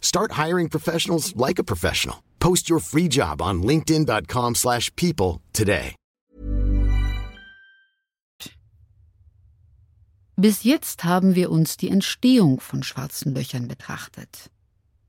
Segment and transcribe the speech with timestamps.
[0.00, 2.16] Start hiring professionals like a professional.
[2.40, 5.94] Post your free job on linkedin.com/people today.
[10.40, 14.50] Bis jetzt haben wir uns die Entstehung von schwarzen Löchern betrachtet.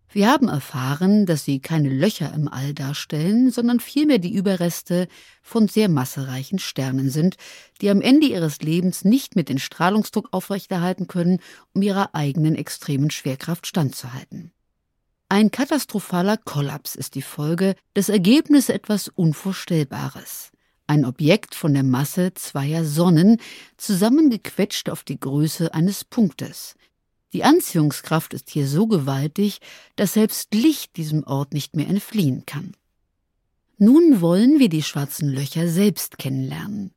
[0.10, 5.08] Wir haben erfahren, dass sie keine Löcher im All darstellen, sondern vielmehr die Überreste
[5.42, 7.38] von sehr massereichen Sternen sind,
[7.80, 11.40] die am Ende ihres Lebens nicht mit den Strahlungsdruck aufrechterhalten können,
[11.74, 14.52] um ihrer eigenen extremen Schwerkraft standzuhalten.
[15.32, 20.52] Ein katastrophaler Kollaps ist die Folge, das Ergebnis etwas Unvorstellbares.
[20.88, 23.38] Ein Objekt von der Masse zweier Sonnen,
[23.78, 26.76] zusammengequetscht auf die Größe eines Punktes.
[27.32, 29.60] Die Anziehungskraft ist hier so gewaltig,
[29.96, 32.76] dass selbst Licht diesem Ort nicht mehr entfliehen kann.
[33.78, 36.92] Nun wollen wir die schwarzen Löcher selbst kennenlernen.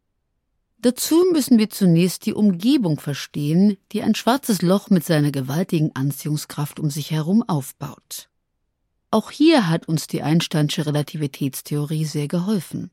[0.84, 6.78] Dazu müssen wir zunächst die Umgebung verstehen, die ein schwarzes Loch mit seiner gewaltigen Anziehungskraft
[6.78, 8.28] um sich herum aufbaut.
[9.10, 12.90] Auch hier hat uns die Einsteinsche Relativitätstheorie sehr geholfen.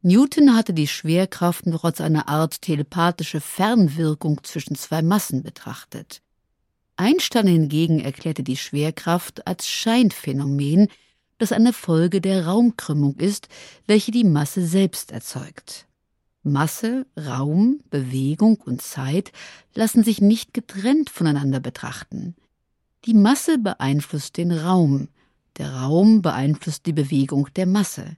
[0.00, 6.22] Newton hatte die Schwerkraft noch als eine Art telepathische Fernwirkung zwischen zwei Massen betrachtet.
[6.94, 10.86] Einstein hingegen erklärte die Schwerkraft als Scheinphänomen,
[11.38, 13.48] das eine Folge der Raumkrümmung ist,
[13.88, 15.87] welche die Masse selbst erzeugt.
[16.42, 19.32] Masse, Raum, Bewegung und Zeit
[19.74, 22.34] lassen sich nicht getrennt voneinander betrachten.
[23.04, 25.08] Die Masse beeinflusst den Raum,
[25.56, 28.16] der Raum beeinflusst die Bewegung der Masse,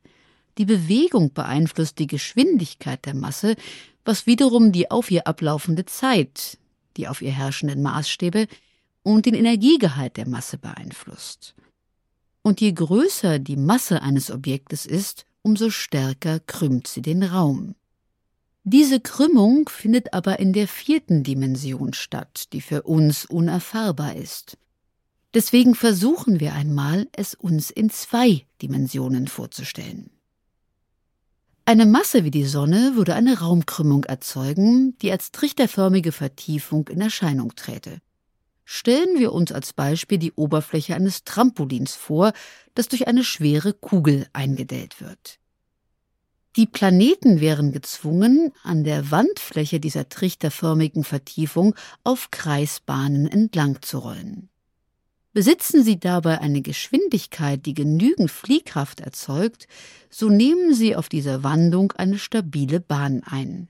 [0.59, 3.57] die Bewegung beeinflusst die Geschwindigkeit der Masse,
[4.05, 6.59] was wiederum die auf ihr ablaufende Zeit,
[6.97, 8.47] die auf ihr herrschenden Maßstäbe
[9.03, 11.55] und den Energiegehalt der Masse beeinflusst.
[12.43, 17.75] Und je größer die Masse eines Objektes ist, umso stärker krümmt sie den Raum.
[18.65, 24.59] Diese Krümmung findet aber in der vierten Dimension statt, die für uns unerfahrbar ist.
[25.33, 30.11] Deswegen versuchen wir einmal, es uns in zwei Dimensionen vorzustellen.
[31.65, 37.55] Eine Masse wie die Sonne würde eine Raumkrümmung erzeugen, die als trichterförmige Vertiefung in Erscheinung
[37.55, 38.01] träte.
[38.65, 42.33] Stellen wir uns als Beispiel die Oberfläche eines Trampolins vor,
[42.75, 45.39] das durch eine schwere Kugel eingedellt wird.
[46.57, 54.49] Die Planeten wären gezwungen, an der Wandfläche dieser trichterförmigen Vertiefung auf Kreisbahnen entlang zu rollen.
[55.33, 59.69] Besitzen Sie dabei eine Geschwindigkeit, die genügend Fliehkraft erzeugt,
[60.11, 63.69] so nehmen Sie auf dieser Wandung eine stabile Bahn ein.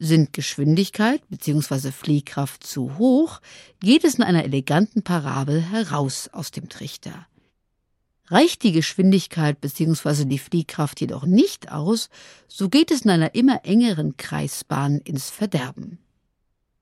[0.00, 1.92] Sind Geschwindigkeit bzw.
[1.92, 3.40] Fliehkraft zu hoch,
[3.78, 7.28] geht es in einer eleganten Parabel heraus aus dem Trichter.
[8.32, 10.24] Reicht die Geschwindigkeit bzw.
[10.24, 12.08] die Fliehkraft jedoch nicht aus,
[12.48, 15.98] so geht es in einer immer engeren Kreisbahn ins Verderben.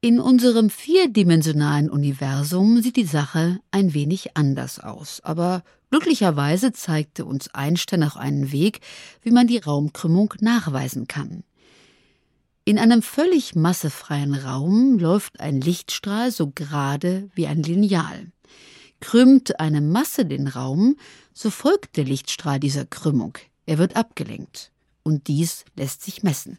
[0.00, 7.52] In unserem vierdimensionalen Universum sieht die Sache ein wenig anders aus, aber glücklicherweise zeigte uns
[7.52, 8.78] Einstein auch einen Weg,
[9.20, 11.42] wie man die Raumkrümmung nachweisen kann.
[12.64, 18.30] In einem völlig massefreien Raum läuft ein Lichtstrahl so gerade wie ein Lineal.
[19.00, 20.96] Krümmt eine Masse den Raum,
[21.32, 23.38] so folgt der Lichtstrahl dieser Krümmung.
[23.66, 24.72] Er wird abgelenkt.
[25.02, 26.58] Und dies lässt sich messen.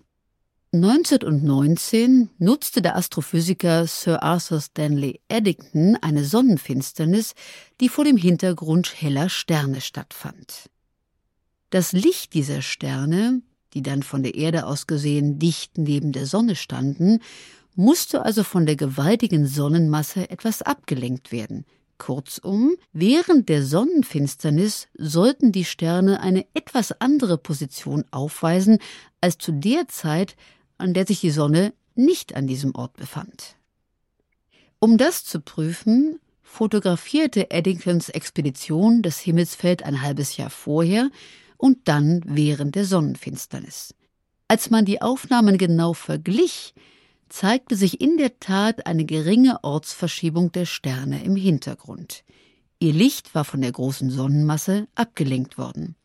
[0.73, 7.33] 1919 nutzte der Astrophysiker Sir Arthur Stanley Eddington eine Sonnenfinsternis,
[7.81, 10.69] die vor dem Hintergrund heller Sterne stattfand.
[11.71, 13.41] Das Licht dieser Sterne,
[13.73, 17.19] die dann von der Erde aus gesehen dicht neben der Sonne standen,
[17.75, 21.65] musste also von der gewaltigen Sonnenmasse etwas abgelenkt werden,
[22.01, 28.79] Kurzum, während der Sonnenfinsternis sollten die Sterne eine etwas andere Position aufweisen
[29.21, 30.35] als zu der Zeit,
[30.79, 33.55] an der sich die Sonne nicht an diesem Ort befand.
[34.79, 41.11] Um das zu prüfen, fotografierte Eddingtons Expedition das Himmelsfeld ein halbes Jahr vorher
[41.57, 43.93] und dann während der Sonnenfinsternis.
[44.47, 46.73] Als man die Aufnahmen genau verglich,
[47.31, 52.23] zeigte sich in der Tat eine geringe Ortsverschiebung der Sterne im Hintergrund.
[52.79, 55.95] Ihr Licht war von der großen Sonnenmasse abgelenkt worden.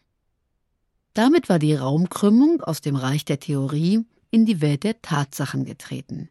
[1.14, 6.28] Damit war die Raumkrümmung aus dem Reich der Theorie in die Welt der Tatsachen getreten.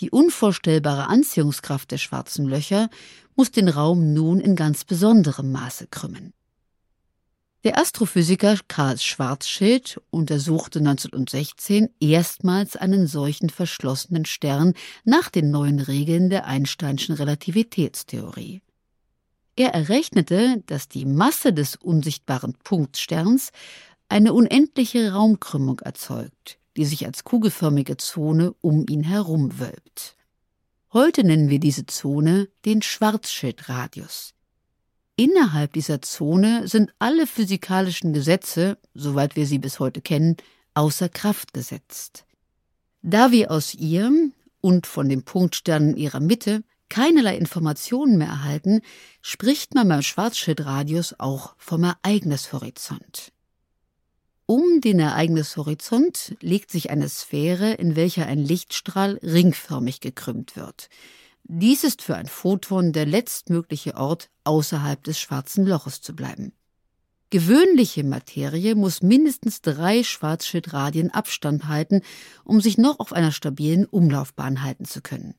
[0.00, 2.90] Die unvorstellbare Anziehungskraft der schwarzen Löcher
[3.36, 6.32] muss den Raum nun in ganz besonderem Maße krümmen.
[7.62, 14.72] Der Astrophysiker Karl Schwarzschild untersuchte 1916 erstmals einen solchen verschlossenen Stern
[15.04, 18.62] nach den neuen Regeln der Einsteinschen Relativitätstheorie.
[19.56, 23.50] Er errechnete, dass die Masse des unsichtbaren Punktsterns
[24.08, 30.16] eine unendliche Raumkrümmung erzeugt, die sich als kugelförmige Zone um ihn herum wölbt.
[30.94, 34.32] Heute nennen wir diese Zone den Schwarzschildradius.
[35.20, 40.38] Innerhalb dieser Zone sind alle physikalischen Gesetze, soweit wir sie bis heute kennen,
[40.72, 42.24] außer Kraft gesetzt.
[43.02, 44.10] Da wir aus ihr
[44.62, 48.80] und von den Punktsternen ihrer Mitte keinerlei Informationen mehr erhalten,
[49.20, 53.30] spricht man beim Schwarzschildradius auch vom Ereignishorizont.
[54.46, 60.88] Um den Ereignishorizont legt sich eine Sphäre, in welcher ein Lichtstrahl ringförmig gekrümmt wird.
[61.44, 66.52] Dies ist für ein Photon der letztmögliche Ort, außerhalb des schwarzen Loches zu bleiben.
[67.30, 72.02] Gewöhnliche Materie muss mindestens drei Schwarzschildradien Abstand halten,
[72.44, 75.34] um sich noch auf einer stabilen Umlaufbahn halten zu können.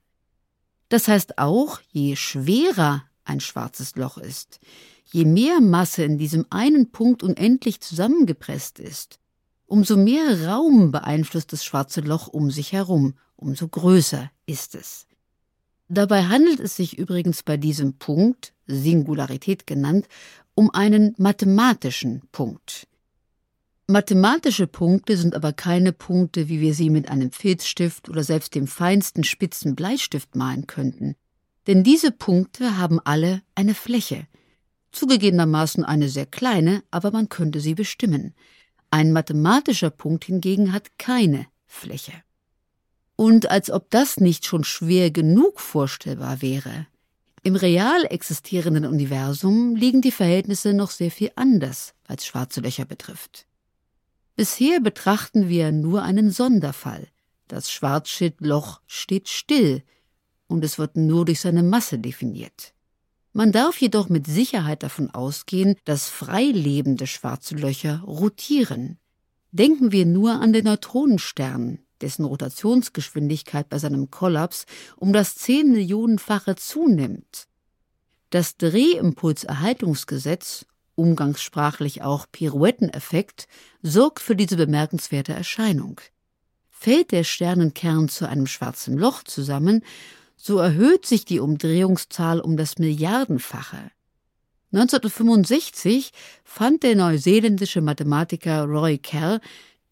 [0.88, 4.60] Das heißt auch, je schwerer ein schwarzes Loch ist,
[5.06, 9.20] je mehr Masse in diesem einen Punkt unendlich zusammengepresst ist,
[9.66, 15.08] umso mehr Raum beeinflusst das schwarze Loch um sich herum, umso größer ist es.
[15.94, 20.08] Dabei handelt es sich übrigens bei diesem Punkt, Singularität genannt,
[20.56, 22.88] um einen mathematischen Punkt.
[23.88, 28.68] Mathematische Punkte sind aber keine Punkte, wie wir sie mit einem Filzstift oder selbst dem
[28.68, 31.18] feinsten spitzen Bleistift malen könnten.
[31.68, 34.28] Denn diese Punkte haben alle eine Fläche.
[34.94, 38.34] Zugegebenermaßen eine sehr kleine, aber man könnte sie bestimmen.
[38.92, 42.14] Ein mathematischer Punkt hingegen hat keine Fläche.
[43.22, 46.88] Und als ob das nicht schon schwer genug vorstellbar wäre.
[47.44, 53.46] Im real existierenden Universum liegen die Verhältnisse noch sehr viel anders, als schwarze Löcher betrifft.
[54.36, 57.10] Bisher betrachten wir nur einen Sonderfall.
[57.48, 59.84] Das Schwarzschildloch steht still
[60.48, 62.74] und es wird nur durch seine Masse definiert.
[63.34, 68.98] Man darf jedoch mit Sicherheit davon ausgehen, dass freilebende schwarze Löcher rotieren.
[69.52, 74.66] Denken wir nur an den Neutronenstern, dessen Rotationsgeschwindigkeit bei seinem Kollaps
[74.98, 77.48] um das zehn Millionenfache zunimmt.
[78.30, 80.66] Das Drehimpulserhaltungsgesetz,
[80.96, 83.48] umgangssprachlich auch Pirouetteneffekt,
[83.82, 86.02] sorgt für diese bemerkenswerte Erscheinung.
[86.70, 89.84] Fällt der Sternenkern zu einem schwarzen Loch zusammen,
[90.36, 93.92] so erhöht sich die Umdrehungszahl um das Milliardenfache.
[94.74, 96.12] 1965
[96.46, 99.42] fand der neuseeländische Mathematiker Roy Kerr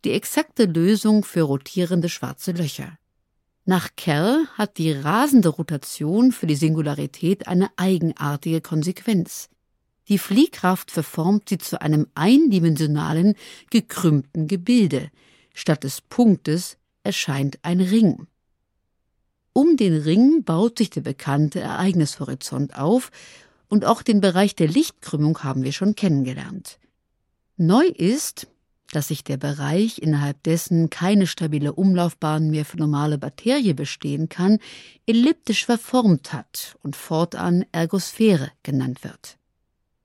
[0.06, 2.98] die exakte Lösung für rotierende schwarze Löcher.
[3.66, 9.50] Nach Kerr hat die rasende Rotation für die Singularität eine eigenartige Konsequenz.
[10.08, 13.36] Die Fliehkraft verformt sie zu einem eindimensionalen,
[13.70, 15.12] gekrümmten Gebilde.
[15.54, 18.26] Statt des Punktes erscheint ein Ring.
[19.54, 23.12] Um den Ring baut sich der bekannte Ereignishorizont auf,
[23.68, 26.80] und auch den Bereich der Lichtkrümmung haben wir schon kennengelernt.
[27.56, 28.48] Neu ist,
[28.92, 34.60] dass sich der Bereich, innerhalb dessen keine stabile Umlaufbahn mehr für normale Bakterie bestehen kann,
[35.06, 39.38] elliptisch verformt hat und fortan Ergosphäre genannt wird.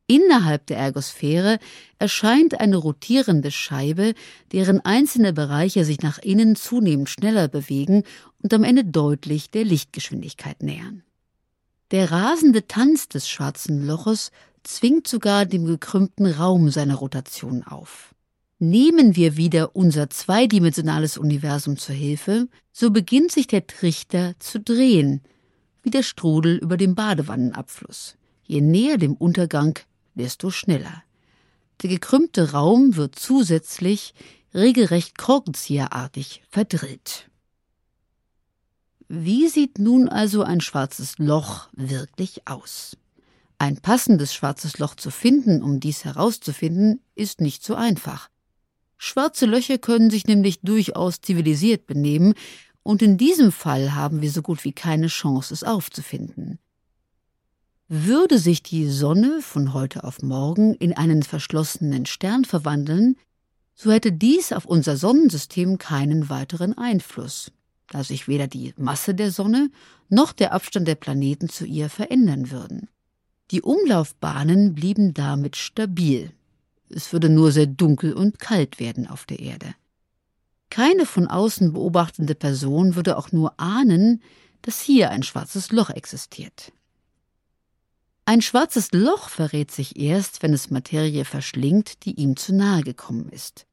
[0.07, 1.59] Innerhalb der Ergosphäre
[1.99, 4.15] erscheint eine rotierende Scheibe,
[4.53, 8.03] deren einzelne Bereiche sich nach innen zunehmend schneller bewegen
[8.43, 11.03] und am Ende deutlich der Lichtgeschwindigkeit nähern.
[11.91, 14.31] Der rasende Tanz des schwarzen Loches
[14.63, 18.15] zwingt sogar dem gekrümmten Raum seine Rotation auf.
[18.59, 25.23] Nehmen wir wieder unser zweidimensionales Universum zur Hilfe, so beginnt sich der Trichter zu drehen,
[25.83, 28.17] wie der Strudel über dem Badewannenabfluss.
[28.45, 29.79] Je näher dem Untergang,
[30.15, 31.03] desto schneller.
[31.83, 34.15] Der gekrümmte Raum wird zusätzlich
[34.55, 37.29] regelrecht korkenzieherartig verdrillt.
[39.09, 42.97] Wie sieht nun also ein schwarzes Loch wirklich aus?
[43.59, 48.31] Ein passendes schwarzes Loch zu finden, um dies herauszufinden, ist nicht so einfach.
[48.97, 52.35] Schwarze Löcher können sich nämlich durchaus zivilisiert benehmen,
[52.83, 56.59] und in diesem Fall haben wir so gut wie keine Chance, es aufzufinden.
[57.89, 63.17] Würde sich die Sonne von heute auf morgen in einen verschlossenen Stern verwandeln,
[63.75, 67.51] so hätte dies auf unser Sonnensystem keinen weiteren Einfluss,
[67.89, 69.71] da sich weder die Masse der Sonne
[70.09, 72.89] noch der Abstand der Planeten zu ihr verändern würden.
[73.51, 76.33] Die Umlaufbahnen blieben damit stabil.
[76.89, 79.75] Es würde nur sehr dunkel und kalt werden auf der Erde.
[80.71, 84.23] Keine von außen beobachtende Person würde auch nur ahnen,
[84.63, 86.73] dass hier ein schwarzes Loch existiert.
[88.27, 93.29] Ein schwarzes Loch verrät sich erst, wenn es Materie verschlingt, die ihm zu nahe gekommen
[93.29, 93.67] ist.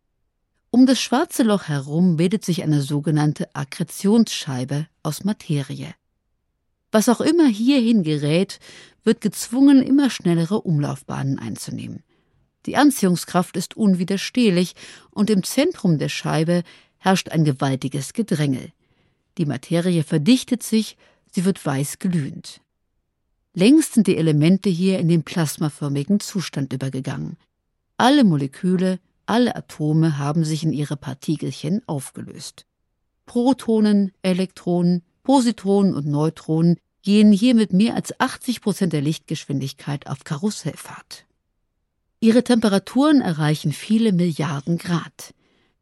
[0.70, 5.94] Um das schwarze Loch herum bildet sich eine sogenannte Akkretionsscheibe aus Materie.
[6.92, 8.60] Was auch immer hierhin gerät,
[9.04, 12.04] wird gezwungen, immer schnellere Umlaufbahnen einzunehmen.
[12.66, 14.76] Die Anziehungskraft ist unwiderstehlich
[15.10, 16.64] und im Zentrum der Scheibe
[16.98, 18.72] herrscht ein gewaltiges Gedrängel.
[19.38, 20.98] Die Materie verdichtet sich,
[21.32, 22.62] sie wird weiß glühend.
[23.54, 27.38] Längst sind die Elemente hier in den plasmaförmigen Zustand übergegangen.
[27.98, 32.66] Alle Moleküle, alle Atome haben sich in ihre Partikelchen aufgelöst.
[33.26, 40.24] Protonen, Elektronen, Positronen und Neutronen gehen hier mit mehr als 80 Prozent der Lichtgeschwindigkeit auf
[40.24, 41.26] Karussellfahrt.
[42.24, 45.34] Ihre Temperaturen erreichen viele Milliarden Grad.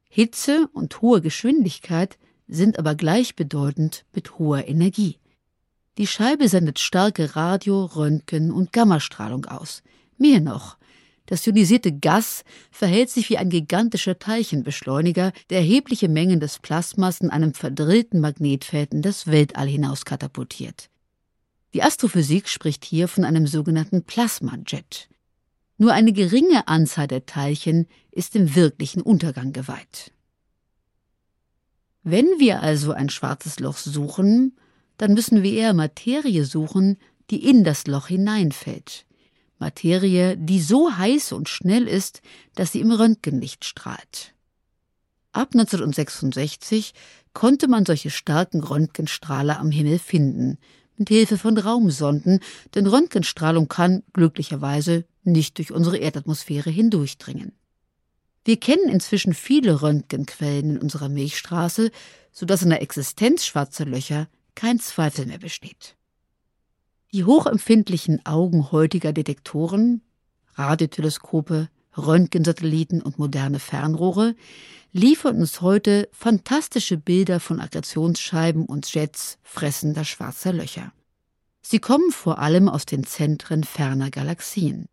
[0.07, 2.17] Hitze und hohe Geschwindigkeit
[2.47, 5.17] sind aber gleichbedeutend mit hoher Energie.
[5.97, 9.83] Die Scheibe sendet starke Radio-, Röntgen- und Gammastrahlung aus.
[10.17, 10.77] Mehr noch,
[11.25, 17.31] das ionisierte Gas verhält sich wie ein gigantischer Teilchenbeschleuniger, der erhebliche Mengen des Plasmas in
[17.31, 20.89] einem verdrillten Magnetfeld in das Weltall hinaus katapultiert.
[21.73, 25.09] Die Astrophysik spricht hier von einem sogenannten Plasmajet.
[25.79, 30.11] Nur eine geringe Anzahl der Teilchen ist dem wirklichen Untergang geweiht.
[32.03, 34.57] Wenn wir also ein schwarzes Loch suchen,
[34.97, 36.97] dann müssen wir eher Materie suchen,
[37.29, 39.05] die in das Loch hineinfällt.
[39.57, 42.21] Materie, die so heiß und schnell ist,
[42.55, 44.33] dass sie im Röntgenlicht strahlt.
[45.31, 46.93] Ab 1966
[47.31, 50.57] konnte man solche starken Röntgenstrahler am Himmel finden,
[50.97, 52.41] mit Hilfe von Raumsonden,
[52.75, 57.53] denn Röntgenstrahlung kann glücklicherweise nicht durch unsere Erdatmosphäre hindurchdringen.
[58.45, 61.91] Wir kennen inzwischen viele Röntgenquellen in unserer Milchstraße,
[62.31, 65.95] sodass in der Existenz schwarzer Löcher kein Zweifel mehr besteht.
[67.11, 70.01] Die hochempfindlichen Augen heutiger Detektoren,
[70.53, 74.35] Radioteleskope, Röntgensatelliten und moderne Fernrohre
[74.91, 80.91] liefern uns heute fantastische Bilder von Aggressionsscheiben und Jets fressender schwarzer Löcher.
[81.61, 84.87] Sie kommen vor allem aus den Zentren ferner Galaxien.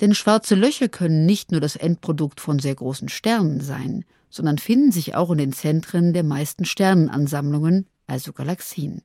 [0.00, 4.92] Denn schwarze Löcher können nicht nur das Endprodukt von sehr großen Sternen sein, sondern finden
[4.92, 9.02] sich auch in den Zentren der meisten Sternenansammlungen also Galaxien.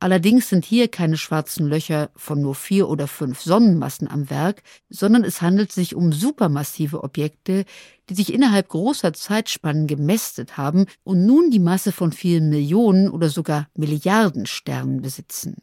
[0.00, 5.24] Allerdings sind hier keine schwarzen Löcher von nur vier oder fünf Sonnenmassen am Werk, sondern
[5.24, 7.64] es handelt sich um supermassive Objekte,
[8.08, 13.28] die sich innerhalb großer Zeitspannen gemästet haben und nun die Masse von vielen Millionen oder
[13.28, 15.56] sogar Milliarden Sternen besitzen.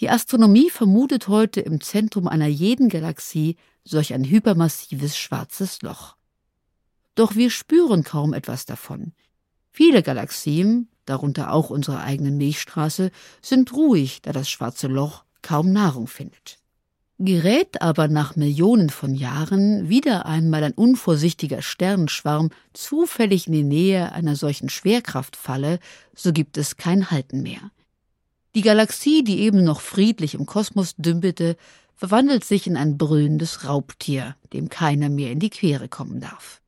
[0.00, 6.16] Die Astronomie vermutet heute im Zentrum einer jeden Galaxie solch ein hypermassives schwarzes Loch.
[7.14, 9.12] Doch wir spüren kaum etwas davon.
[9.70, 16.06] Viele Galaxien, darunter auch unsere eigene Milchstraße, sind ruhig, da das schwarze Loch kaum Nahrung
[16.06, 16.58] findet.
[17.18, 24.12] Gerät aber nach Millionen von Jahren wieder einmal ein unvorsichtiger Sternenschwarm zufällig in die Nähe
[24.12, 25.78] einer solchen Schwerkraftfalle,
[26.14, 27.70] so gibt es kein Halten mehr.
[28.54, 31.56] Die Galaxie, die eben noch friedlich im Kosmos dümpelte,
[31.94, 36.60] verwandelt sich in ein brüllendes Raubtier, dem keiner mehr in die Quere kommen darf.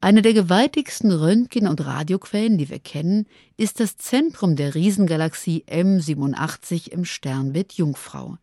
[0.00, 6.90] Eine der gewaltigsten Röntgen- und Radioquellen, die wir kennen, ist das Zentrum der Riesengalaxie M87
[6.90, 8.36] im Sternbild Jungfrau.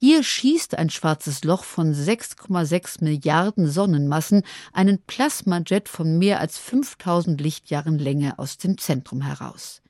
[0.00, 4.42] Hier schießt ein schwarzes Loch von 6,6 Milliarden Sonnenmassen
[4.74, 9.80] einen Plasmajet von mehr als 5000 Lichtjahren Länge aus dem Zentrum heraus.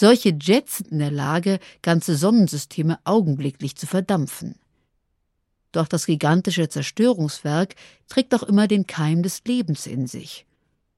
[0.00, 4.54] Solche Jets sind in der Lage, ganze Sonnensysteme augenblicklich zu verdampfen.
[5.72, 7.74] Doch das gigantische Zerstörungswerk
[8.08, 10.46] trägt auch immer den Keim des Lebens in sich.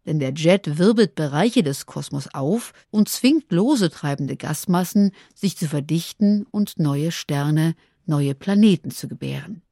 [0.04, 5.66] Denn der Jet wirbelt Bereiche des Kosmos auf und zwingt lose treibende Gasmassen, sich zu
[5.66, 9.62] verdichten und neue Sterne, neue Planeten zu gebären.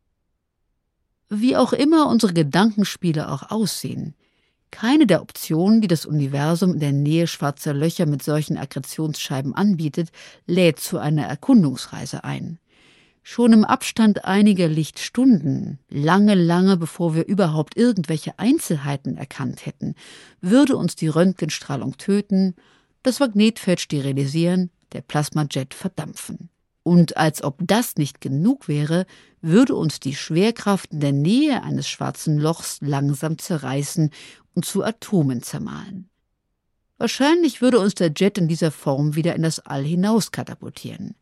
[1.29, 4.15] Wie auch immer unsere Gedankenspiele auch aussehen,
[4.71, 10.11] keine der Optionen, die das Universum in der Nähe schwarzer Löcher mit solchen Akkretionsscheiben anbietet,
[10.47, 12.59] lädt zu einer Erkundungsreise ein.
[13.23, 19.95] Schon im Abstand einiger Lichtstunden, lange, lange bevor wir überhaupt irgendwelche Einzelheiten erkannt hätten,
[20.41, 22.55] würde uns die Röntgenstrahlung töten,
[23.03, 26.49] das Magnetfeld sterilisieren, der Plasmajet verdampfen.
[26.89, 29.05] Und als ob das nicht genug wäre,
[29.43, 34.09] würde uns die Schwerkraft in der Nähe eines schwarzen Lochs langsam zerreißen
[34.55, 36.09] und zu Atomen zermahlen.
[36.97, 41.15] Wahrscheinlich würde uns der Jet in dieser Form wieder in das All hinaus katapultieren.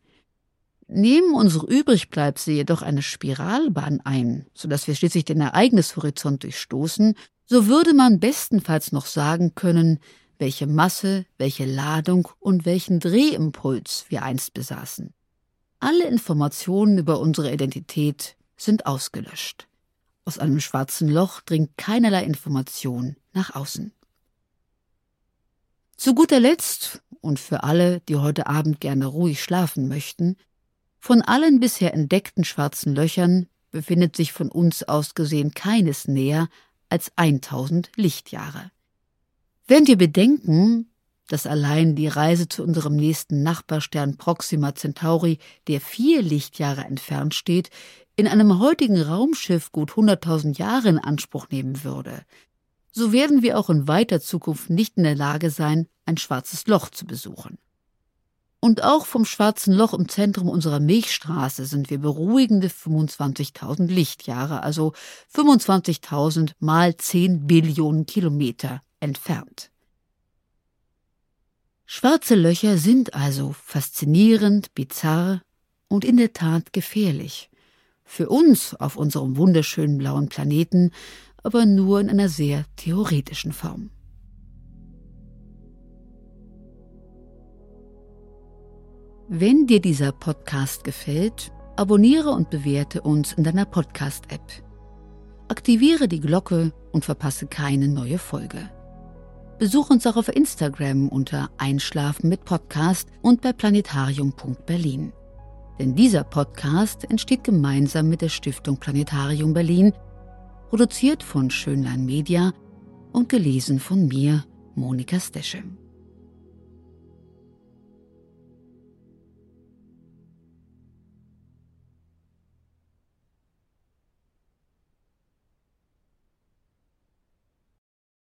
[0.87, 7.13] Nehmen unsere Übrigbleibsel jedoch eine Spiralbahn ein, sodass wir schließlich den Ereignishorizont durchstoßen,
[7.45, 9.99] so würde man bestenfalls noch sagen können,
[10.39, 15.13] welche Masse, welche Ladung und welchen Drehimpuls wir einst besaßen.
[15.79, 19.67] Alle Informationen über unsere Identität sind ausgelöscht.
[20.25, 23.93] Aus einem schwarzen Loch dringt keinerlei Information nach außen.
[25.95, 30.37] Zu guter Letzt, und für alle, die heute Abend gerne ruhig schlafen möchten,
[30.99, 36.47] von allen bisher entdeckten schwarzen Löchern befindet sich von uns aus gesehen keines näher
[36.89, 38.71] als 1000 Lichtjahre.
[39.67, 40.89] Wenn wir bedenken,
[41.27, 47.69] dass allein die Reise zu unserem nächsten Nachbarstern Proxima Centauri, der vier Lichtjahre entfernt steht,
[48.15, 52.23] in einem heutigen Raumschiff gut 100.000 Jahre in Anspruch nehmen würde,
[52.91, 56.89] so werden wir auch in weiter Zukunft nicht in der Lage sein, ein schwarzes Loch
[56.89, 57.59] zu besuchen.
[58.59, 64.93] Und auch vom schwarzen Loch im Zentrum unserer Milchstraße sind wir beruhigende 25.000 Lichtjahre, also
[65.33, 69.69] 25.000 mal 10 Billionen Kilometer entfernt.
[71.89, 75.41] Schwarze Löcher sind also faszinierend, bizarr
[75.87, 77.49] und in der Tat gefährlich.
[78.03, 80.91] Für uns auf unserem wunderschönen blauen Planeten,
[81.43, 83.89] aber nur in einer sehr theoretischen Form.
[89.29, 94.61] Wenn dir dieser Podcast gefällt, abonniere und bewerte uns in deiner Podcast-App.
[95.47, 98.69] Aktiviere die Glocke und verpasse keine neue Folge.
[99.59, 105.13] Besuch uns auch auf Instagram unter Einschlafen mit Podcast und bei planetarium.berlin.
[105.79, 109.93] Denn dieser Podcast entsteht gemeinsam mit der Stiftung Planetarium Berlin,
[110.69, 112.53] produziert von Schönlein Media
[113.11, 114.43] und gelesen von mir,
[114.75, 115.77] Monika Steschem.